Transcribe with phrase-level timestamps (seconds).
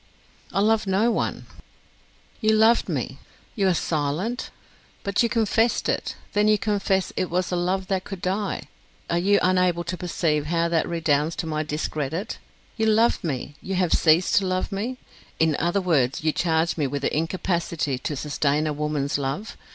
[0.51, 1.45] "I love no one."
[2.39, 3.19] "You loved me.
[3.55, 4.49] You are silent?
[5.03, 6.15] but you confessed it.
[6.33, 8.63] Then you confess it was a love that could die!
[9.11, 12.39] Are you unable to perceive how that redounds to my discredit?
[12.77, 14.97] You loved me, you have ceased to love me.
[15.39, 19.55] In other words you charge me with incapacity to sustain a woman's love.